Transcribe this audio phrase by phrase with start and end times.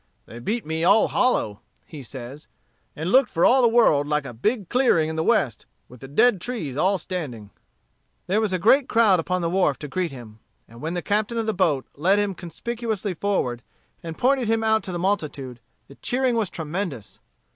[0.25, 2.47] "They beat me all hollow," he says,
[2.95, 6.07] "and looked for all the world like a big clearing in the West, with the
[6.07, 7.51] dead trees all standing."
[8.25, 10.39] There was a great crowd upon the wharf to greet him.
[10.67, 13.61] And when the captain of the boat led him conspicuously forward,
[14.01, 17.19] and pointed him out to the multitude, the cheering was tremendous.